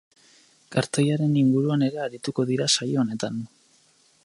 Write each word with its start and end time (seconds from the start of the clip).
Kartoiaren 0.75 1.35
inguruan 1.41 1.85
ere 1.89 2.03
arituko 2.07 2.47
dira 2.53 2.69
saio 2.79 3.01
honetan. 3.05 3.39